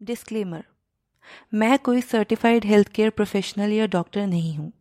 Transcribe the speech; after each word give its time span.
Disclaimer 0.00 0.62
मैं 1.54 1.78
कोई 1.78 2.00
certified 2.00 2.64
health 2.64 2.88
care 2.88 3.10
professional 3.10 3.72
या 3.72 3.86
डॉक्टर 3.86 4.26
नहीं 4.26 4.54
हूँ। 4.56 4.72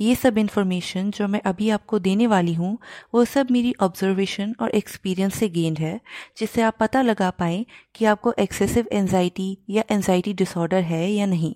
ये 0.00 0.14
सब 0.14 0.38
इन्फॉर्मेशन 0.38 1.10
जो 1.10 1.28
मैं 1.28 1.40
अभी 1.42 1.70
आपको 1.70 1.98
देने 1.98 2.26
वाली 2.26 2.54
हूँ, 2.54 2.78
वो 3.14 3.24
सब 3.24 3.50
मेरी 3.50 3.74
ऑब्जर्वेशन 3.80 4.54
और 4.60 4.70
एक्सपीरियंस 4.70 5.34
से 5.34 5.48
गेंड 5.48 5.78
है, 5.78 6.00
जिससे 6.38 6.62
आप 6.62 6.76
पता 6.80 7.02
लगा 7.02 7.30
पाएँ 7.32 7.64
कि 7.94 8.04
आपको 8.04 8.34
एक्सेसिव 8.38 8.88
एनजाइटी 8.92 9.56
या 9.70 9.84
एनजाइटी 9.90 10.32
डिसऑर्डर 10.34 10.82
है 10.84 11.06
या 11.10 11.26
नहीं। 11.26 11.54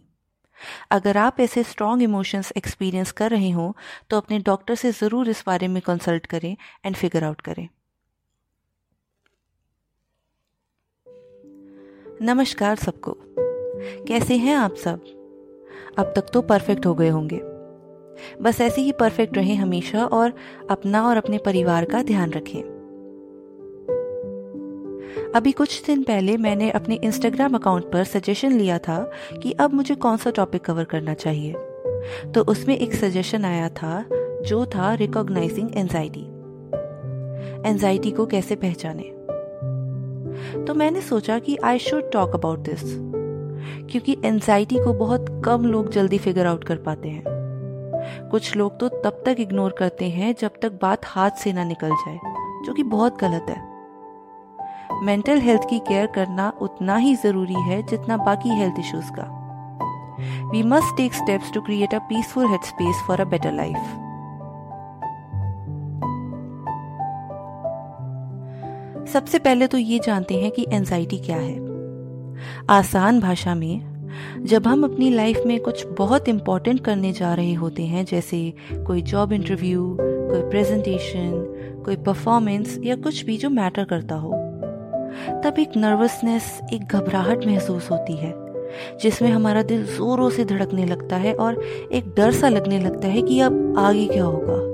अगर 0.91 1.17
आप 1.17 1.41
ऐसे 1.41 1.63
स्ट्रॉन्ग 1.65 2.03
इमोशंस 2.03 2.53
एक्सपीरियंस 2.57 3.13
कर 3.13 3.31
रहे 3.31 3.51
हो 3.51 3.75
तो 4.11 4.17
अपने 4.17 4.39
डॉक्टर 4.47 4.75
से 4.75 4.93
ज़रूर 4.93 5.29
इस 5.31 5.43
बारे 5.47 5.69
में 5.69 5.83
कंसल्ट 5.83 6.27
करें 6.27 6.57
एंड 6.87 6.97
फिगर 6.97 7.25
आउट 7.25 7.41
करें। 7.41 7.69
नमस्कार 12.23 12.77
सबको। 12.77 13.17
कैसे 14.09 14.37
हैं 14.37 14.55
आप 14.55 14.75
सब? 14.75 15.01
अब 15.99 16.13
तक 16.17 16.27
तो 16.33 16.43
परफेक्ट 16.43 16.87
हो 16.87 16.95
गए 16.95 17.09
होंगे। 17.09 17.41
बस 18.43 18.61
ऐसे 18.61 18.81
ही 18.81 18.93
परफेक्ट 18.93 19.37
रहें 19.37 19.57
हमेशा 19.57 20.05
और 20.05 20.33
अपना 20.71 21.09
और 21.09 21.17
अपने 21.17 21.39
परिवार 21.39 21.85
का 21.85 22.03
ध्यान 22.03 22.31
रखें। 22.31 22.63
अभी 25.35 25.53
कुछ 25.53 25.85
दिन 25.85 26.03
पहले 26.03 26.37
मैंने 26.37 26.71
अपने 26.71 26.95
इंस्टाग्राम 26.95 27.55
अकाउंट 27.55 27.93
पर 27.93 28.05
सजेशन 28.05 28.53
लिया 28.53 28.79
था 28.79 29.11
कि 29.43 29.53
अब 29.53 29.75
मुझे 29.75 29.95
कौन 29.95 30.17
सा 30.17 30.31
टॉपिक 30.31 30.65
कवर 30.65 30.85
करना 30.85 31.15
चाहिए। 31.15 31.55
तो 32.35 32.41
उसमें 32.41 32.79
एक 32.79 32.95
सजेशन 32.95 33.45
आया 33.45 33.69
था, 33.69 34.05
जो 34.43 34.67
था 34.67 34.95
रिकॉग्नाइजिंग 34.95 35.77
एंजाइटी 35.77 36.27
एंजाइटी 37.71 38.11
को 38.11 38.27
कैसे 38.27 38.57
पहचाने? 38.57 39.20
तो 40.67 40.75
मैंने 40.75 41.01
सोचा 41.01 41.39
कि 41.39 41.57
I 41.65 41.79
should 41.79 42.11
talk 42.13 42.35
about 42.35 42.59
this 42.59 42.83
क्योंकि 43.91 44.17
एनजाइटी 44.25 44.79
को 44.79 44.93
बहुत 44.95 45.27
कम 45.45 45.65
लोग 45.65 45.91
जल्दी 45.91 46.19
फिगर 46.19 46.47
आउट 46.47 46.65
कर 46.65 46.77
पाते 46.77 47.09
हैं। 47.09 47.39
कुछ 48.31 48.57
लोग 48.57 48.79
तो 48.81 48.89
तब 48.89 49.23
तक 49.27 49.37
इग्नोर 49.41 49.75
करते 49.79 50.09
हैं 50.11 50.35
जब 50.41 50.51
तक 50.63 50.79
बात 50.83 51.07
हाथ 51.07 51.31
से 51.31 51.53
ना 51.53 51.65
निकल 51.65 51.91
जाए, 51.91 52.19
जो 52.65 52.73
कि 52.73 52.83
बहुत 52.83 53.19
गलत 53.21 53.47
है। 53.49 53.69
मेंटल 55.05 55.39
हेल्थ 55.39 55.69
की 55.71 55.79
केयर 55.79 56.07
करना 56.07 56.53
उतना 56.61 56.97
ही 56.97 57.15
ज़रूरी 57.15 57.63
है 57.63 57.83
जितना 57.83 58.17
बाकी 58.17 58.49
हेल्थ 58.49 58.79
इश्यूज़ 58.79 59.11
का। 59.11 59.27
We 60.53 60.63
must 60.63 60.97
take 60.97 61.15
steps 61.15 61.53
to 61.53 61.61
create 61.61 61.95
a 61.95 61.99
peaceful 61.99 62.47
head 62.47 62.63
space 62.63 63.03
for 63.07 63.21
a 63.21 63.25
better 63.25 63.53
life 63.53 63.77
सबसे 69.13 69.39
पहले 69.39 69.67
तो 69.67 69.79
ये 69.79 69.99
जानते 69.99 70.35
हैं 70.35 70.51
कि 70.51 70.67
एनजाइटी 70.73 71.19
क्या 71.19 71.37
है। 71.37 71.55
आसान 72.71 73.21
भाषा 73.21 73.55
में, 73.55 73.81
जब 74.43 74.67
हम 74.67 74.85
अपनी 74.85 75.11
लाइफ 75.11 75.41
में 75.47 75.61
कुछ 75.61 75.87
बहुत 75.87 76.29
इम्पोर्टेंट 76.29 76.85
करने 76.85 77.13
जा 77.13 77.35
रहे 77.35 77.55
होते 77.55 77.83
हैं, 77.83 78.05
जैसे 78.05 78.53
कोई 78.87 79.03
जॉब 79.03 79.33
इंटरव्यू 79.33 79.97
कोई 80.01 80.51
प्रेजेंटेशन 80.51 81.57
कोई 81.85 81.97
परफॉर्मेंस 81.97 82.79
या 82.85 82.97
कुछ 82.97 83.25
भी 83.25 83.37
जो 83.37 83.51
मैटर 83.51 83.85
करता 83.85 84.15
हो, 84.15 84.33
तब 85.45 85.55
एक 85.59 85.77
नर्वसनेस 85.77 86.61
एक 86.73 86.83
घबराहट 86.83 87.47
महसूस 87.47 87.91
होती 87.91 88.17
है, 88.17 88.35
जिसमें 89.03 89.31
हमारा 89.31 89.63
दिल 89.63 89.85
जोरों 89.85 90.31
से 90.31 90.45
धड़कने 90.45 90.87
लगता 90.87 91.17
है 91.17 91.35
और 91.35 91.63
एक 91.93 92.15
डर 92.17 92.33
सा 92.33 92.49
लगने 92.49 92.81
लगता 92.81 93.09
है 93.09 93.23
कि 93.23 93.41
अब 93.41 93.75
आगे 93.79 94.07
क्या 94.07 94.25
होगा। 94.25 94.69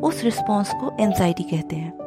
उस 0.00 0.24
रिस्पॉन्स 0.24 0.72
को 0.72 0.96
एंजाइटी 1.00 1.42
कहते 1.42 1.76
हैं। 1.76 1.97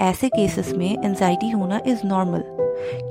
ऐसे 0.00 0.28
केसेस 0.28 0.72
में 0.72 1.04
एनजाइटी 1.04 1.50
होना 1.50 1.80
इज़ 1.86 2.06
नॉर्मल 2.06 2.42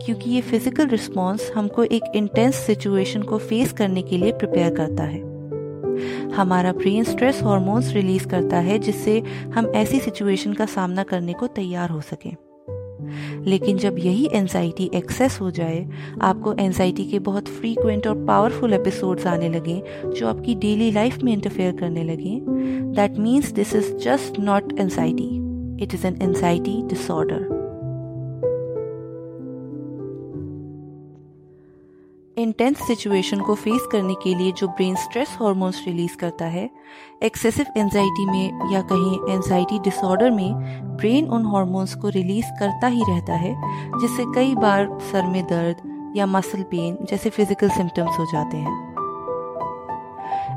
क्योंकि 0.05 0.29
ये 0.29 0.41
फ़िज़िकल 0.41 0.87
रिस्पॉन्स 0.87 1.51
हमको 1.55 1.83
एक 1.83 2.03
इंटेंस 2.15 2.55
सिचुएशन 2.55 3.21
को 3.21 3.37
फेस 3.37 3.73
करने 3.73 4.01
के 4.01 4.17
लिए 4.17 4.31
प्रिपेयर 4.31 4.75
करता 4.75 5.03
है। 5.03 5.29
हमारा 6.31 6.71
ब्रेन 6.71 7.03
स्ट्रेस 7.03 7.41
हॉर्मोन्स 7.43 7.93
रिलीज़ 7.93 8.27
करता 8.27 8.57
है, 8.57 8.79
जिससे 8.79 9.19
हम 9.55 9.71
ऐसी 9.75 9.99
सिचुएशन 9.99 10.53
का 10.53 10.65
सामना 10.65 11.03
करने 11.03 11.33
को 11.33 11.47
तैयार 11.47 11.89
हो 11.89 12.01
सकें। 12.01 12.35
लेकिन 13.45 13.77
जब 13.77 13.95
यही 13.99 14.29
एनजाइटी 14.33 14.89
एक्सेस 14.95 15.37
हो 15.41 15.51
जाए, 15.51 15.89
आपको 16.21 16.53
एनजाइटी 16.53 17.05
के 17.05 17.19
बहुत 17.19 17.47
फ्रीक्वेंट 17.47 18.07
और 18.07 18.25
पावरफुल 18.25 18.73
एपिसोड्स 18.73 19.27
आने 19.27 19.49
लगे, 19.49 19.83
जो 20.05 20.27
आपकी 20.27 20.55
डेली 20.55 20.91
लाइफ 20.91 21.17
में 21.17 21.33
इंटरफेयर 21.33 21.75
करने 21.75 22.03
लगे। 22.03 22.39
That 22.95 23.17
means 23.17 23.51
this 23.51 23.75
is 23.75 23.93
just 23.93 24.39
not 24.39 24.79
anxiety 24.79 25.38
It 25.79 25.93
is 25.93 26.03
an 26.03 26.17
anxiety 26.21 26.83
disorder. 26.87 27.39
Intense 32.37 32.77
situation 32.87 33.39
को 33.39 33.55
फेस 33.55 33.87
करने 33.91 34.13
के 34.13 34.33
लिए 34.35 34.51
जो 34.51 34.67
ब्रेन 34.67 34.95
स्ट्रेस 34.95 35.37
हॉर्मोन्स 35.41 35.83
रिलीज़ 35.87 36.17
करता 36.17 36.45
है 36.45 36.69
एक्सेसिव 37.23 37.65
एंजाइटी 37.77 38.25
में 38.25 38.71
या 38.73 38.81
कहीं 38.81 39.33
एंजाइटी 39.33 39.79
डिसऑर्डर 39.79 40.31
में 40.31 40.53
ब्रेन 40.97 41.27
उन 41.27 41.45
हॉर्मोन्स 41.45 41.95
को 41.95 42.09
रिलीज़ 42.09 42.45
करता 42.59 42.87
ही 42.87 43.03
रहता 43.09 43.33
है, 43.33 43.55
जिससे 44.01 44.25
कई 44.35 44.55
बार 44.55 44.99
सर 45.11 45.27
में 45.27 45.43
दर्द 45.43 46.13
या 46.17 46.25
मसल 46.25 46.63
पेन 46.63 46.97
जैसे 47.09 47.29
फ़िज़िकल 47.29 47.69
सिम्टम्स 47.69 48.19
हो 48.19 48.25
जाते 48.25 48.57
हैं 48.57 48.77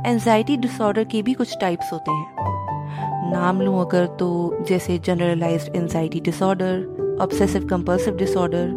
एंजाइटी 0.06 0.56
डिसऑर्डर 0.56 1.04
के 1.04 1.22
भी 1.22 1.34
कुछ 1.34 1.56
टाइप्स 1.60 1.92
होते 1.92 2.10
हैं 2.10 2.51
नाम 3.32 3.60
लूँ 3.60 3.80
अगर 3.80 4.06
तो 4.06 4.28
जैसे 4.68 4.98
generalise 4.98 5.70
anxiety 5.76 6.20
disorder 6.20 7.18
obsessive 7.20 7.66
compulsive 7.66 8.16
disorder 8.16 8.70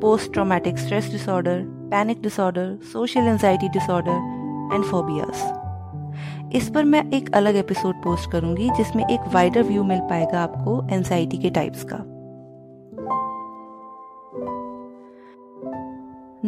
post 0.00 0.32
traumatic 0.32 0.78
stress 0.78 1.10
disorder 1.10 1.62
panic 1.90 2.22
disorder 2.22 2.78
social 2.92 3.20
anxiety 3.20 3.68
disorder 3.68 4.74
and 4.74 4.84
phobias 4.84 5.42
इस 6.54 6.70
पर 6.70 6.84
मैं 6.84 7.10
एक 7.12 7.30
अलग 7.34 7.56
एपिसोड 7.56 7.94
पोस्ट 7.94 8.30
करूँगी, 8.32 8.70
जिसमें 8.70 9.04
एक 9.04 9.20
वाइडर 9.34 9.62
व्यू 9.62 9.84
मिल 9.84 10.00
पाएगा 10.00 10.40
आपको 10.40 10.94
एनजाइटी 10.94 11.38
के 11.38 11.50
टाइप्स 11.50 11.84
का। 11.84 12.04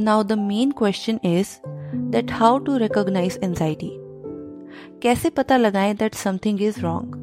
Now 0.03 0.23
the 0.23 0.33
main 0.33 0.71
question 0.71 1.21
is 1.25 1.57
that 2.11 2.33
how 2.33 2.59
to 2.59 2.77
recognise 2.77 3.41
anxiety 3.45 3.93
कैसे 5.03 5.31
पता 5.31 5.57
लगाएँ 5.57 5.95
दैट 5.95 6.15
समथिंग 6.15 6.63
इज़ 6.63 6.81
रॉन्ग 6.81 7.20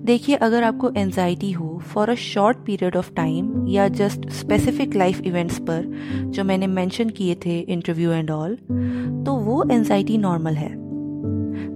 देखिए, 0.00 0.36
अगर 0.36 0.64
आपको 0.64 0.90
एनजाइटी 0.96 1.50
हो 1.52 1.78
for 1.84 2.10
a 2.10 2.14
short 2.14 2.58
period 2.66 2.96
of 2.96 3.12
time 3.12 3.66
या 3.68 3.88
जस्ट 3.88 4.28
स्पेसिफिक 4.30 4.94
लाइफ 4.96 5.20
इवेंट्स 5.20 5.58
पर, 5.58 5.92
जो 6.26 6.44
मैंने 6.44 6.66
मेंशन 6.66 7.10
किए 7.10 7.34
थे 7.46 7.58
इंटरव्यू 7.58 8.12
एंड 8.12 8.30
ऑल 8.30 8.56
तो 9.26 9.34
वो 9.34 9.62
एनजाइटी 9.70 10.18
नॉर्मल 10.18 10.54
है। 10.54 10.72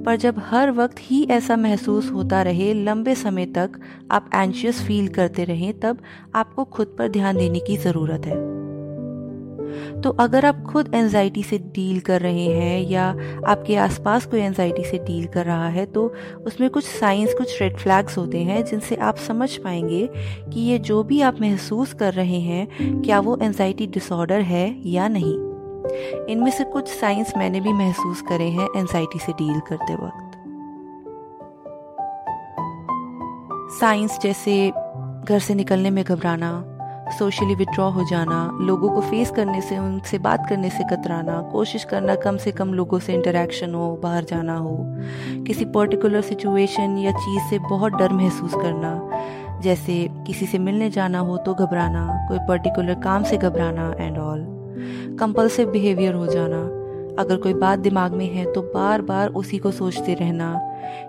पर 0.03 0.17
जब 0.17 0.35
हर 0.39 0.71
वक्त 0.71 0.97
ही 1.01 1.23
ऐसा 1.31 1.57
महसूस 1.57 2.11
होता 2.13 2.43
रहे, 2.43 2.73
लंबे 2.75 3.15
समय 3.15 3.47
तक 3.47 3.81
आप 4.11 4.31
एंशियस 4.35 4.83
फील 4.83 5.09
करते 5.09 5.45
रहें, 5.45 5.73
तब 5.81 5.99
आपको 6.35 6.65
खुद 6.65 6.95
पर 6.99 7.09
ध्यान 7.09 7.37
देने 7.37 7.61
की 7.61 7.77
ज़रूरत 7.77 8.27
है। 8.27 8.37
तो 10.05 10.11
अगर 10.11 10.47
आप 10.47 10.63
खुद 10.63 10.95
एनजाइटी 10.95 11.43
से 11.43 11.59
डील 11.59 12.01
कर 12.01 12.21
रहे 12.21 12.47
हैं 12.47 12.81
या 12.81 13.09
आपके 13.47 13.77
आसपास 13.77 14.27
कोई 14.27 14.41
एनजाइटी 14.41 14.85
से 14.85 14.99
डील 14.99 15.27
कर 15.27 15.45
रहा 15.45 15.69
है 15.69 15.87
तो 15.87 16.15
उसमें 16.47 16.71
कुछ 16.71 16.85
साइंस 16.85 17.35
कुछ 17.35 17.63
रेड 17.63 17.77
फ्लैग्स 17.77 18.19
होते 18.19 18.39
हैं 18.39 18.65
जिनसे 18.65 18.97
आप 18.97 19.17
समझ 19.17 19.57
पाएँगे 19.57 20.09
कि 20.53 20.61
ये 20.61 20.79
जो 20.79 21.03
भी 21.03 21.21
आप 21.21 21.41
महसूस 21.41 21.93
कर 21.93 22.13
रहे 22.13 22.41
हैं, 22.41 22.69
क्या 23.03 23.21
वो 23.21 23.39
एनजाइटी 23.43 23.87
डिसऑर्डर 23.87 24.41
है 24.41 24.89
या 24.89 25.09
नहीं। 25.09 25.35
इनमें 26.29 26.51
से 26.51 26.65
कुछ 26.65 26.89
साइंस 26.89 27.33
मैंने 27.37 27.61
भी 27.61 27.73
महसूस 27.73 28.23
करे 28.23 28.49
हैं 28.49 28.69
एनजाइटी 28.77 29.19
से 29.19 29.33
डील 29.33 29.61
करते 29.61 29.95
वक्त। 29.95 30.25
साइंस 33.81 34.19
जैसे 34.23 34.71
घर 35.25 35.39
से 35.39 35.55
निकलने 35.55 35.91
में 35.91 36.05
घबराना 36.05 36.78
सोशली 37.11 37.55
विड्रॉ 37.55 37.89
हो 37.91 38.05
जाना, 38.05 38.39
लोगों 38.61 38.91
को 38.91 39.01
फेस 39.01 39.31
करने 39.31 39.61
से, 39.61 39.79
उनसे 39.79 40.19
बात 40.19 40.47
करने 40.49 40.71
से 40.71 40.85
कतराना, 40.87 41.41
कोशिश 41.53 41.85
करना 41.85 42.15
कम 42.17 42.37
से 42.37 42.51
कम 42.53 42.73
लोगों 42.75 42.99
से 42.99 43.15
इंटरेक्शन 43.15 43.75
हो, 43.75 43.95
बाहर 44.03 44.25
जाना 44.25 44.57
हो। 44.57 44.77
किसी 45.47 45.65
पर्टिकुलर 45.67 46.21
सिचुएशन 46.23 46.97
या 46.99 47.13
चीज़ 47.15 47.51
से 47.51 47.59
बहुत 47.61 47.93
डर 47.93 48.13
महसूस 48.13 48.55
करना, 48.55 49.61
जैसे 49.63 50.07
किसी 50.27 50.47
से 50.47 50.59
मिलने 50.59 50.91
जाना 50.91 51.19
हो 51.19 51.37
तो 51.37 51.55
घबराना, 51.55 52.07
कोई 52.29 52.39
पर्टिकुलर 52.49 53.01
काम 53.01 53.23
से 53.23 53.37
घबराना 53.37 53.93
एंड 53.99 54.19
ऑल 54.19 54.47
कंपल्सिव 55.21 55.71
बिहेवियर 55.71 56.15
हो 56.15 56.27
जाना, 56.27 56.59
अगर 57.19 57.37
कोई 57.37 57.55
बात 57.57 57.79
दिमाग 57.79 58.13
में 58.13 58.27
है 58.27 58.53
तो 58.53 58.63
बार 58.75 59.03
बार 59.03 59.29
उसी 59.31 59.59
को 59.59 59.71
सोचते 59.71 60.15
रहना, 60.15 60.53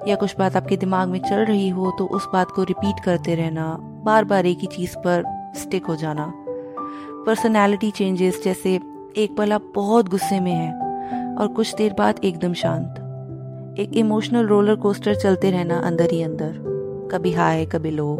या 0.07 0.15
कुछ 0.15 0.35
बात 0.39 0.55
आपके 0.55 0.77
दिमाग 0.77 1.09
में 1.09 1.19
चल 1.19 1.45
रही 1.45 1.69
हो 1.69 1.93
तो 1.99 2.05
उस 2.07 2.27
बात 2.33 2.51
को 2.51 2.63
रिपीट 2.63 3.03
करते 3.05 3.35
रहना 3.35 3.75
बार 4.05 4.25
बार 4.25 4.45
एक 4.45 4.57
ही 4.57 4.67
चीज़ 4.67 4.95
पर 4.97 5.23
स्टिक 5.55 5.85
हो 5.85 5.95
जाना। 5.95 6.33
पर्सनैलिटी 7.25 7.91
चेंजेस 7.91 8.43
जैसे 8.43 8.79
एक 9.17 9.35
पल 9.37 9.53
आप 9.53 9.71
बहुत 9.75 10.09
गुस्से 10.09 10.39
में 10.39 10.51
हैं 10.51 11.35
और 11.35 11.47
कुछ 11.47 11.75
देर 11.75 11.93
बाद 11.93 12.19
एकदम 12.23 12.53
शांत। 12.53 13.79
एक 13.79 13.93
इमोशनल 13.93 14.45
रोलर 14.45 14.75
कोस्टर 14.75 15.15
चलते 15.15 15.51
रहना 15.51 15.79
अंदर 15.79 16.11
ही 16.11 16.21
अंदर। 16.21 16.57
कभी 17.11 17.31
हाई 17.31 17.65
कभी 17.65 17.91
लो 17.91 18.17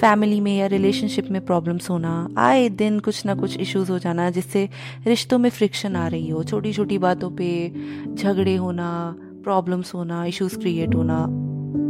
फैमिली 0.00 0.40
में 0.40 0.58
या 0.58 0.66
रिलेशनशिप 0.66 1.30
में 1.30 1.44
प्रॉब्लम्स 1.46 1.90
होना, 1.90 2.28
आए 2.38 2.68
दिन 2.68 3.00
कुछ 3.00 3.26
ना 3.26 3.34
कुछ 3.34 3.56
इश्यूज़ 3.58 3.92
हो 3.92 3.98
जाना 3.98 4.30
जिससे 4.30 4.68
रिश्तों 5.06 5.38
में 5.38 5.50
फ्रिक्शन 5.50 5.96
आ 5.96 6.08
रही 6.08 6.28
हो। 6.28 6.42
छोटी 6.44 6.72
छोटी 6.72 6.98
बातों 6.98 7.30
पे 7.30 7.72
झगड़े 8.14 8.56
होना 8.56 9.16
प्रॉब्लम्स 9.20 9.94
होना 9.94 10.24
इश्यूज़ 10.24 10.58
क्रिएट 10.58 10.94
होना, 10.94 11.18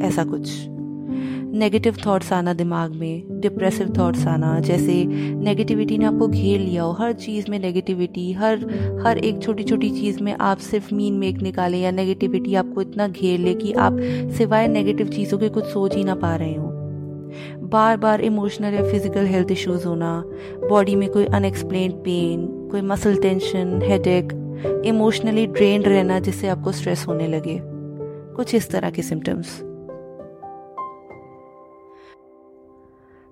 ऐसा 0.06 0.24
कुछ। 0.24 0.73
नेगेटिव 1.54 1.96
थॉट्स 2.06 2.32
आना 2.32 2.52
दिमाग 2.54 2.92
में 2.92 3.40
डिप्रेसिव 3.40 3.92
थॉट्स 3.98 4.26
आना, 4.26 4.58
जैसे 4.60 4.94
नेगेटिविटी 5.44 5.96
ने 5.98 6.04
आपको 6.04 6.26
घेर 6.28 6.60
लिया 6.60 6.82
हो, 6.82 6.92
हर 6.92 7.12
चीज़ 7.12 7.50
में 7.50 7.58
नेगेटिविटी 7.58 8.32
हर 8.32 8.64
हर 9.04 9.18
एक 9.18 9.42
छोटी 9.42 9.64
छोटी 9.64 9.90
चीज़ 9.90 10.22
में 10.22 10.32
आप 10.32 10.58
सिर्फ़ 10.60 10.94
मीन 10.94 11.14
मेक 11.14 11.36
निकालें 11.42 11.78
या 11.80 11.90
नेगेटिविटी 11.90 12.54
आपको 12.54 12.82
इतना 12.82 13.06
घेर 13.08 13.38
ले 13.38 13.54
कि 13.54 13.72
आप 13.72 13.98
सिवाय 14.36 14.66
नेगेटिव 14.68 15.08
चीज़ों 15.08 15.38
के 15.38 15.48
कुछ 15.48 15.64
सोच 15.64 15.94
ही 15.96 16.04
ना 16.04 16.14
पा 16.14 16.34
रहे 16.36 16.54
हो। 16.54 16.70
बार 17.68 17.96
बार 17.96 18.20
इमोशनल 18.20 18.74
या 18.74 18.82
फ़िज़िकल 18.82 19.26
हेल्थ 19.26 19.50
इश्यूज़ 19.50 19.86
होना 19.86 20.22
बॉडी 20.68 20.94
में 20.96 21.08
कोई 21.08 21.24
अनएक्सप्लेन 21.26 21.92
पेन 22.04 22.46
कोई 22.70 22.80
muscle 22.82 23.16
tension 23.16 23.80
headache 23.82 24.32
emotionally 24.86 25.46
drained 25.46 25.88
रहना 25.88 26.18
जिससे 26.20 26.48
आपको 26.48 26.72
स्ट्रेस 26.72 27.04
होने 27.08 27.28
लगे। 27.28 27.58
कुछ 28.36 28.54
इस 28.54 28.70
तरह 28.70 28.90
के 28.90 29.02
सिम्टम्स 29.02 29.60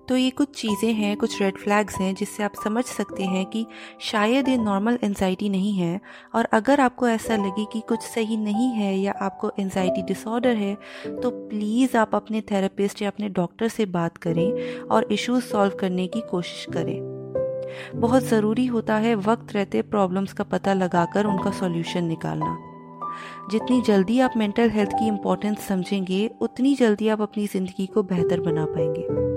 तो 0.09 0.15
ये 0.17 0.29
कुछ 0.29 0.49
चीज़ें 0.55 0.93
हैं, 0.93 1.15
कुछ 1.17 1.41
रेड 1.41 1.57
फ्लैग्स 1.57 1.95
हैं 1.95 2.13
जिससे 2.15 2.43
आप 2.43 2.53
समझ 2.63 2.83
सकते 2.85 3.23
हैं 3.23 3.45
कि 3.45 3.65
शायद 4.01 4.49
ये 4.49 4.57
नॉर्मल 4.57 4.97
एनजाइटी 5.03 5.49
नहीं 5.49 5.73
है 5.73 5.99
और 6.35 6.47
अगर 6.53 6.79
आपको 6.81 7.07
ऐसा 7.07 7.35
लगे 7.35 7.65
कि 7.65 7.81
कुछ 7.89 8.01
सही 8.01 8.37
नहीं 8.37 8.69
है 8.69 8.95
या 8.97 9.13
आपको 9.21 9.51
एनजाइटी 9.59 10.01
डिसऑर्डर 10.01 10.55
है 10.55 10.75
तो 11.21 11.29
प्लीज़ 11.29 11.97
आप 11.97 12.15
अपने 12.15 12.41
थेरेपिस्ट 12.41 13.01
या 13.01 13.09
अपने 13.09 13.29
डॉक्टर 13.29 13.67
से 13.67 13.85
बात 13.85 14.17
करें 14.17 14.79
और 14.81 15.07
इश्यूज़ 15.11 15.43
सॉल्व 15.43 15.77
करने 15.79 16.07
की 16.07 16.21
कोशिश 16.21 16.65
करें। 16.73 16.99
बहुत 17.95 18.23
ज़रूरी 18.23 18.65
होता 18.65 18.95
है 18.95 19.15
वक्त 19.15 19.53
रहते 19.53 19.81
प्रॉब्लम्स 19.81 20.33
का 20.33 20.43
पता 20.43 20.73
लगाकर 20.73 21.25
उनका 21.25 21.51
सॉल्यूशन 21.51 22.03
निकालना। 22.03 22.57
जितनी 23.51 23.81
जल्दी 23.81 24.19
आप 24.19 24.33
मेंटल 24.37 24.69
हेल्थ 24.69 24.91
की 24.91 25.07
इम्पोर्टेंस 25.07 25.67
समझेंगे, 25.67 26.29
उतनी 26.41 26.75
जल्दी 26.75 27.07
आप 27.07 27.21
अपनी 27.21 27.47
ज़िंदगी 27.47 27.85
को 27.85 28.03
बेहतर 28.03 28.39
बना 28.39 28.65
पाएँगे। 28.65 29.32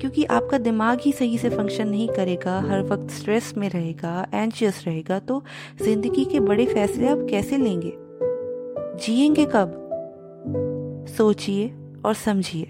क्योंकि 0.00 0.24
आपका 0.24 0.58
दिमाग 0.58 0.98
ही 1.00 1.12
सही 1.12 1.38
से 1.38 1.50
फ़ंक्शन 1.50 1.88
नहीं 1.88 2.08
करेगा, 2.08 2.60
हर 2.60 2.82
वक्त 2.82 3.10
स्ट्रेस 3.10 3.54
में 3.56 3.70
रहेगा 3.70 4.26
एंशियस 4.34 4.84
रहेगा 4.86 5.18
तो 5.18 5.44
ज़िंदगी 5.82 6.24
के 6.24 6.40
बड़े 6.40 6.66
फैसले 6.66 7.08
आप 7.08 7.26
कैसे 7.30 7.56
लेंगे? 7.56 7.92
जिएँगे 9.06 9.44
कब? 9.44 9.82
सोचिए 11.08 11.74
और 12.04 12.14
समझिए। 12.14 12.64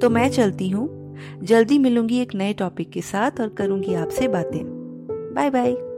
तो 0.00 0.10
मैं 0.10 0.30
चलती 0.30 0.68
हूँ। 0.68 1.04
जल्दी 1.42 1.78
मिलूँगी 1.78 2.18
एक 2.18 2.34
नए 2.34 2.52
टॉपिक 2.52 2.90
के 2.90 3.00
साथ 3.00 3.40
और 3.40 3.48
करूँगी 3.48 3.94
आपसे 3.94 4.28
बातें। 4.28 4.64
Bye 5.34 5.50
bye 5.50 5.93